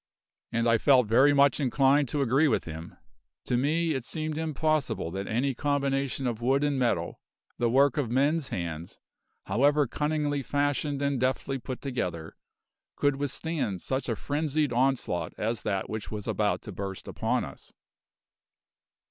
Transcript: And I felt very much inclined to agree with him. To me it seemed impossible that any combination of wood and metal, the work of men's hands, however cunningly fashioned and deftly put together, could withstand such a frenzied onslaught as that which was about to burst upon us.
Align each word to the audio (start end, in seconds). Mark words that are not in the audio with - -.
And 0.51 0.67
I 0.67 0.79
felt 0.79 1.05
very 1.07 1.31
much 1.31 1.59
inclined 1.59 2.09
to 2.09 2.23
agree 2.23 2.47
with 2.47 2.63
him. 2.63 2.95
To 3.45 3.55
me 3.55 3.91
it 3.91 4.03
seemed 4.03 4.35
impossible 4.35 5.11
that 5.11 5.27
any 5.27 5.53
combination 5.53 6.25
of 6.25 6.41
wood 6.41 6.63
and 6.63 6.79
metal, 6.79 7.19
the 7.59 7.69
work 7.69 7.97
of 7.97 8.09
men's 8.09 8.47
hands, 8.47 8.99
however 9.45 9.85
cunningly 9.85 10.41
fashioned 10.41 11.03
and 11.03 11.19
deftly 11.19 11.59
put 11.59 11.81
together, 11.81 12.35
could 12.95 13.17
withstand 13.17 13.79
such 13.81 14.09
a 14.09 14.15
frenzied 14.15 14.73
onslaught 14.73 15.33
as 15.37 15.61
that 15.61 15.87
which 15.87 16.09
was 16.09 16.27
about 16.27 16.63
to 16.63 16.71
burst 16.71 17.07
upon 17.07 17.45
us. 17.45 17.71